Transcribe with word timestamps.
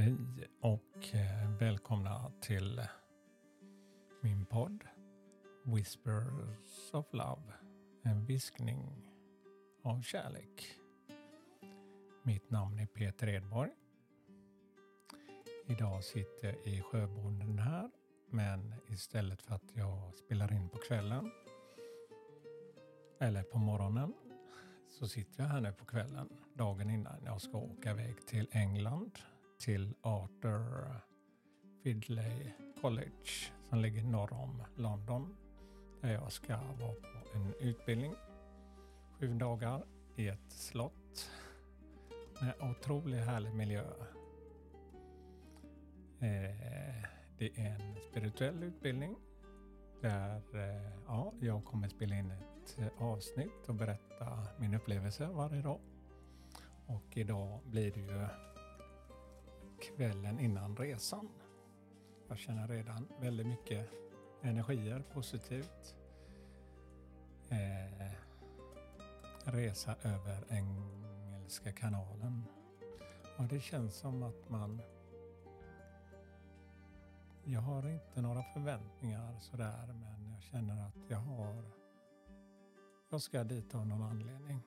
Hej 0.00 0.48
och 0.60 1.14
eh, 1.14 1.50
välkomna 1.58 2.32
till 2.40 2.82
min 4.20 4.46
podd 4.46 4.84
Whispers 5.64 6.94
of 6.94 7.06
Love. 7.12 7.42
En 8.02 8.24
viskning 8.24 9.08
av 9.82 10.02
kärlek. 10.02 10.66
Mitt 12.22 12.50
namn 12.50 12.78
är 12.78 12.86
Peter 12.86 13.28
Edborg. 13.28 13.70
Idag 15.66 16.04
sitter 16.04 16.46
jag 16.46 16.66
i 16.66 16.82
Sjöbonden 16.82 17.58
här 17.58 17.90
men 18.30 18.74
istället 18.86 19.42
för 19.42 19.54
att 19.54 19.76
jag 19.76 20.14
spelar 20.14 20.52
in 20.52 20.68
på 20.68 20.78
kvällen 20.78 21.30
eller 23.20 23.42
på 23.42 23.58
morgonen 23.58 24.14
så 24.88 25.08
sitter 25.08 25.42
jag 25.42 25.50
här 25.50 25.60
nu 25.60 25.72
på 25.72 25.84
kvällen 25.84 26.28
dagen 26.54 26.90
innan 26.90 27.24
jag 27.24 27.40
ska 27.40 27.58
åka 27.58 27.90
iväg 27.90 28.26
till 28.26 28.48
England 28.52 29.18
till 29.60 29.94
Arthur 30.02 31.00
Fidley 31.82 32.52
College 32.80 33.52
som 33.68 33.78
ligger 33.78 34.04
norr 34.04 34.32
om 34.32 34.62
London 34.74 35.36
där 36.00 36.12
jag 36.12 36.32
ska 36.32 36.56
vara 36.56 36.94
på 36.94 37.34
en 37.34 37.54
utbildning 37.60 38.14
sju 39.18 39.34
dagar 39.34 39.84
i 40.16 40.28
ett 40.28 40.52
slott 40.52 41.30
med 42.40 42.70
otroligt 42.70 43.24
härlig 43.24 43.54
miljö. 43.54 43.84
Eh, 46.18 47.04
det 47.38 47.58
är 47.58 47.80
en 47.80 47.96
spirituell 48.10 48.62
utbildning 48.62 49.16
där 50.00 50.42
eh, 50.54 50.92
ja, 51.06 51.32
jag 51.40 51.64
kommer 51.64 51.88
spela 51.88 52.14
in 52.14 52.30
ett 52.30 52.78
avsnitt 52.98 53.68
och 53.68 53.74
berätta 53.74 54.46
min 54.58 54.74
upplevelse 54.74 55.26
varje 55.26 55.62
dag. 55.62 55.80
Och 56.86 57.16
idag 57.16 57.60
blir 57.64 57.92
det 57.92 58.00
ju 58.00 58.26
kvällen 59.82 60.38
innan 60.38 60.76
resan. 60.76 61.28
Jag 62.28 62.38
känner 62.38 62.68
redan 62.68 63.08
väldigt 63.20 63.46
mycket 63.46 63.90
energier 64.42 65.04
positivt. 65.12 65.96
Eh, 67.48 68.12
resa 69.44 69.94
över 70.02 70.44
Engelska 70.50 71.72
kanalen. 71.72 72.44
Och 73.38 73.44
det 73.44 73.60
känns 73.60 73.94
som 73.94 74.22
att 74.22 74.48
man... 74.48 74.82
Jag 77.44 77.60
har 77.60 77.88
inte 77.88 78.22
några 78.22 78.42
förväntningar 78.42 79.40
sådär 79.40 79.86
men 79.86 80.32
jag 80.32 80.42
känner 80.42 80.86
att 80.86 81.10
jag 81.10 81.18
har... 81.18 81.64
Jag 83.10 83.22
ska 83.22 83.44
dit 83.44 83.74
av 83.74 83.86
någon 83.86 84.02
anledning. 84.02 84.62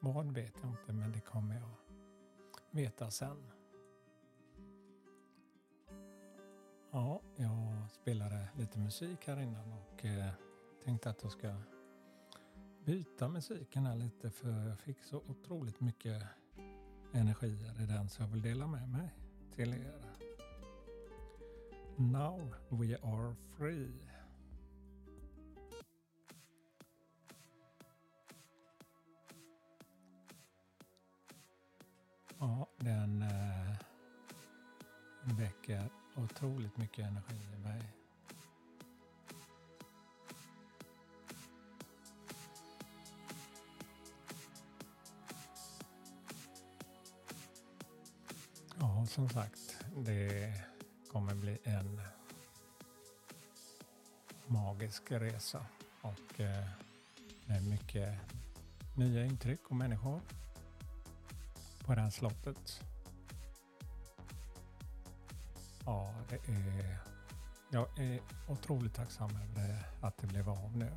Vad 0.00 0.34
vet 0.34 0.54
jag 0.62 0.70
inte 0.70 0.92
men 0.92 1.12
det 1.12 1.20
kommer 1.20 1.54
jag 1.54 1.70
veta 2.70 3.10
sen. 3.10 3.57
Ja, 6.90 7.22
jag 7.36 7.90
spelade 7.90 8.48
lite 8.56 8.78
musik 8.78 9.26
här 9.26 9.40
innan 9.40 9.72
och 9.72 10.04
eh, 10.04 10.30
tänkte 10.84 11.10
att 11.10 11.22
jag 11.22 11.32
ska 11.32 11.54
byta 12.84 13.28
musiken 13.28 13.86
här 13.86 13.96
lite 13.96 14.30
för 14.30 14.68
jag 14.68 14.78
fick 14.78 15.02
så 15.02 15.16
otroligt 15.16 15.80
mycket 15.80 16.22
energier 17.12 17.82
i 17.82 17.86
den 17.86 18.08
så 18.08 18.22
jag 18.22 18.28
vill 18.28 18.42
dela 18.42 18.66
med 18.66 18.88
mig 18.88 19.14
till 19.54 19.74
er. 19.74 20.00
Now 21.96 22.54
we 22.68 22.98
are 23.02 23.34
free. 23.56 23.92
Ja, 32.38 32.68
den 32.78 33.22
eh, 33.22 33.27
väcker 35.36 35.88
otroligt 36.16 36.76
mycket 36.76 37.06
energi 37.06 37.36
i 37.54 37.58
mig. 37.58 37.82
Ja, 48.80 49.06
som 49.06 49.28
sagt, 49.28 49.84
det 49.96 50.52
kommer 51.12 51.34
bli 51.34 51.58
en 51.64 52.00
magisk 54.46 55.12
resa 55.12 55.66
och 56.00 56.40
eh, 56.40 56.66
med 57.46 57.66
mycket 57.66 58.18
nya 58.96 59.24
intryck 59.24 59.60
och 59.70 59.76
människor 59.76 60.20
på 61.78 61.94
det 61.94 62.00
här 62.00 62.10
slottet. 62.10 62.82
Ja, 65.88 66.14
det 66.28 66.48
är, 66.48 66.98
jag 67.70 67.98
är 67.98 68.20
otroligt 68.48 68.94
tacksam 68.94 69.30
över 69.30 69.86
att 70.00 70.18
det 70.18 70.26
blev 70.26 70.48
av 70.48 70.76
nu. 70.76 70.92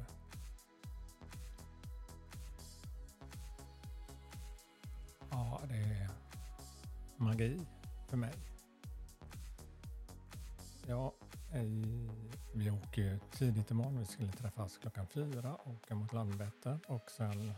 Ja, 5.29 5.61
det 5.69 5.75
är 5.75 6.09
magi 7.17 7.65
för 8.07 8.17
mig. 8.17 8.33
Ja, 10.87 11.13
vi 12.53 12.71
åker 12.71 13.01
ju 13.01 13.19
tidigt 13.31 13.71
imorgon. 13.71 13.99
Vi 13.99 14.05
skulle 14.05 14.31
träffas 14.31 14.77
klockan 14.77 15.07
fyra, 15.07 15.55
och 15.55 15.71
åka 15.71 15.95
mot 15.95 16.13
Landvetter 16.13 16.79
och 16.87 17.11
sen 17.11 17.53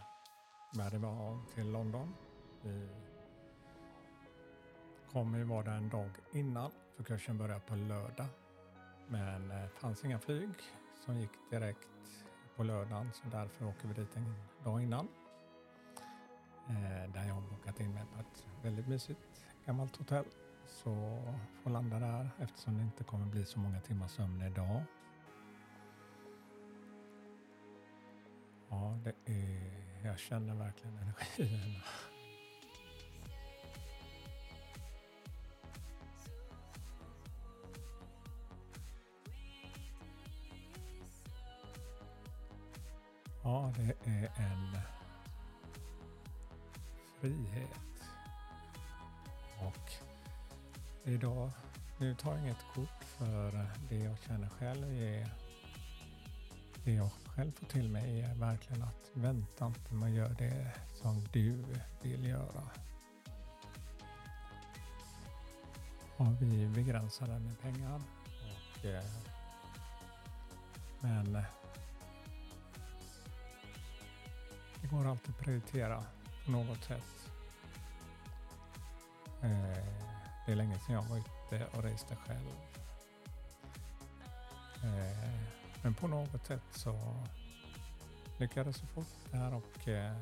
bär 0.74 0.92
det 0.92 1.08
av 1.08 1.46
till 1.56 1.72
London. 1.72 2.16
Vi 2.62 2.90
kommer 5.12 5.38
ju 5.38 5.44
vara 5.44 5.64
där 5.64 5.78
en 5.78 5.90
dag 5.90 6.12
innan 6.32 6.72
för 6.96 7.04
kursen 7.04 7.38
börjar 7.38 7.60
på 7.60 7.76
lördag. 7.76 8.28
Men 9.08 9.48
det 9.48 9.70
fanns 9.80 10.06
inga 10.06 10.20
flyg 10.20 10.50
som 11.06 11.18
gick 11.18 11.32
direkt 11.50 11.88
på 12.56 12.64
lördagen 12.64 13.10
så 13.14 13.30
därför 13.30 13.66
åker 13.66 13.88
vi 13.88 13.94
dit 13.94 14.16
en 14.16 14.36
dag 14.64 14.82
innan. 14.82 15.08
Eh, 16.70 17.14
där 17.14 17.28
jag 17.28 17.34
har 17.34 17.42
bokat 17.42 17.80
in 17.80 17.94
mig 17.94 18.04
på 18.14 18.20
ett 18.20 18.48
väldigt 18.64 18.88
mysigt 18.88 19.20
gammalt 19.66 19.96
hotell. 19.96 20.26
Så 20.68 21.22
får 21.64 21.70
landa 21.70 22.00
där 22.00 22.30
eftersom 22.40 22.78
det 22.78 22.84
inte 22.84 23.04
kommer 23.04 23.26
bli 23.26 23.46
så 23.46 23.60
många 23.60 23.82
timmars 23.82 24.12
sömn 24.12 24.42
idag. 24.42 24.84
Ja, 28.70 28.98
det 29.04 29.34
är, 29.34 30.06
jag 30.06 30.20
känner 30.20 30.56
verkligen 30.56 30.98
energin. 30.98 31.82
Ja, 43.54 43.72
det 43.78 44.10
är 44.12 44.32
en 44.38 44.78
frihet. 47.20 48.04
Och 49.60 49.92
idag, 51.04 51.52
nu 51.98 52.16
tar 52.16 52.32
jag 52.32 52.40
inget 52.40 52.66
kort 52.76 53.04
för 53.04 53.68
det 53.90 53.98
jag 53.98 54.18
känner 54.20 54.50
själv 54.50 54.84
är 54.84 55.30
det 56.84 56.94
jag 56.94 57.10
själv 57.26 57.52
får 57.52 57.66
till 57.66 57.90
mig 57.90 58.22
är 58.22 58.36
verkligen 58.36 58.84
att 58.84 59.12
vänta 59.14 59.66
inte 59.66 59.94
Man 59.94 60.14
gör 60.14 60.36
det 60.38 60.72
som 60.94 61.28
du 61.34 61.66
vill 62.02 62.26
göra. 62.26 62.70
Och 66.18 66.42
vi 66.42 66.68
begränsade 66.68 67.40
med 67.40 67.62
pengar. 67.62 68.02
Och, 68.80 68.86
eh, 68.86 69.04
men 71.00 71.44
går 74.94 75.10
alltid 75.10 75.30
att 75.30 75.40
prioritera 75.40 76.04
på 76.46 76.52
något 76.52 76.84
sätt. 76.84 77.32
Eh, 79.42 79.86
det 80.46 80.52
är 80.52 80.56
länge 80.56 80.80
sedan 80.80 80.96
jag 80.96 81.04
var 81.04 81.18
ute 81.18 81.78
och 81.78 81.84
reste 81.84 82.16
själv. 82.16 82.48
Eh, 84.84 85.40
men 85.84 85.94
på 85.94 86.08
något 86.08 86.46
sätt 86.46 86.64
så 86.72 87.16
lyckades 88.38 88.82
jag 88.82 88.90
få 88.90 89.04
det 89.32 89.38
här 89.38 89.54
och 89.54 89.88
eh, 89.88 90.18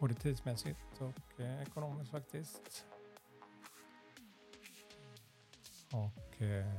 både 0.00 0.14
tidsmässigt 0.14 1.00
och 1.00 1.40
eh, 1.40 1.62
ekonomiskt 1.62 2.10
faktiskt. 2.10 2.86
Och 5.92 6.42
eh, 6.42 6.74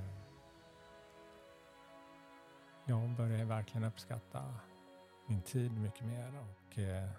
jag 2.86 3.10
börjar 3.10 3.46
verkligen 3.46 3.84
uppskatta 3.84 4.54
min 5.28 5.42
tid 5.42 5.78
mycket 5.78 6.06
mer 6.06 6.34
och 6.40 6.80
eh, 6.80 7.10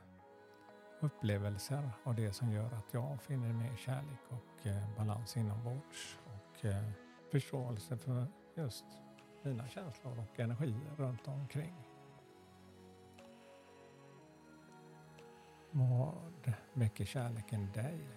upplevelser 1.00 1.90
av 2.04 2.14
det 2.14 2.32
som 2.32 2.52
gör 2.52 2.72
att 2.72 2.94
jag 2.94 3.22
finner 3.22 3.52
mer 3.52 3.76
kärlek 3.76 4.20
och 4.28 4.66
eh, 4.66 4.96
balans 4.96 5.36
inombords 5.36 6.18
och 6.24 6.64
eh, 6.64 6.90
förståelse 7.30 7.96
för 7.98 8.26
just 8.54 8.84
mina 9.42 9.68
känslor 9.68 10.18
och 10.18 10.40
energier 10.40 10.96
runt 10.96 11.28
omkring. 11.28 11.74
Vad 15.70 16.52
väcker 16.72 17.04
kärleken 17.04 17.72
dig? 17.72 18.08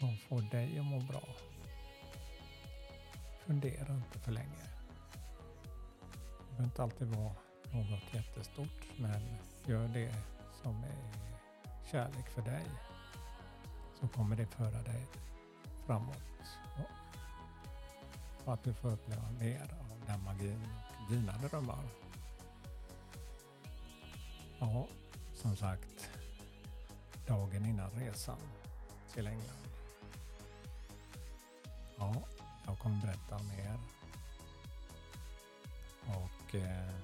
Vad 0.00 0.20
får 0.20 0.50
dig 0.50 0.78
att 0.78 0.84
må 0.84 1.00
bra. 1.00 1.22
Fundera 3.46 3.94
inte 3.94 4.18
för 4.18 4.32
länge. 4.32 4.81
Det 6.62 6.66
behöver 6.66 6.88
inte 6.88 7.06
alltid 7.06 7.08
vara 7.08 7.34
något 7.72 8.14
jättestort, 8.14 8.98
men 8.98 9.38
gör 9.66 9.88
det 9.88 10.14
som 10.62 10.84
är 10.84 11.12
kärlek 11.90 12.28
för 12.28 12.42
dig 12.42 12.64
så 14.00 14.08
kommer 14.08 14.36
det 14.36 14.46
föra 14.46 14.82
dig 14.82 15.06
framåt. 15.86 16.22
Och 18.44 18.52
att 18.52 18.64
du 18.64 18.74
får 18.74 18.92
uppleva 18.92 19.30
mer 19.40 19.62
av 19.62 20.06
den 20.06 20.24
magin 20.24 20.68
och 21.04 21.12
dina 21.12 21.32
drömmar. 21.32 21.84
Ja, 24.58 24.86
som 25.34 25.56
sagt, 25.56 26.10
dagen 27.26 27.66
innan 27.66 27.90
resan 27.90 28.38
till 29.14 29.26
England. 29.26 29.68
Ja, 31.98 32.14
jag 32.66 32.78
kommer 32.78 33.00
berätta 33.00 33.38
mer. 33.38 33.78
Och 36.52 36.58
eh, 36.58 36.94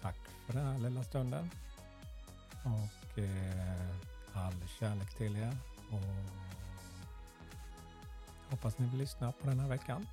tack 0.00 0.16
för 0.46 0.52
den 0.52 0.66
här 0.66 0.78
lilla 0.78 1.04
stunden. 1.04 1.50
Och 2.64 3.18
eh, 3.18 3.96
all 4.32 4.54
kärlek 4.78 5.14
till 5.16 5.36
er. 5.36 5.56
Och 5.90 6.00
hoppas 8.50 8.78
ni 8.78 8.86
vill 8.86 8.98
lyssna 8.98 9.32
på 9.32 9.46
den 9.46 9.60
här 9.60 9.68
veckan. 9.68 10.06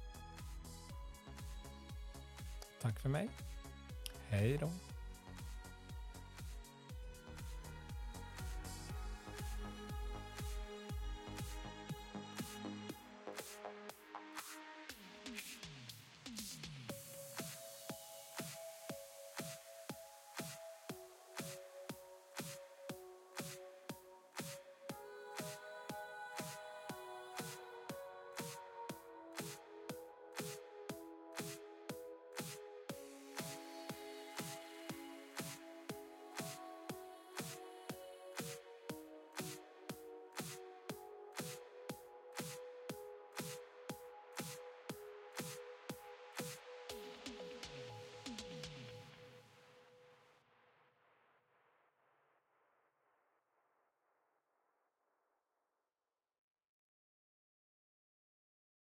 Tack 2.82 3.00
för 3.00 3.10
mig. 3.10 3.30
Hej 4.30 4.58
då. 4.58 4.72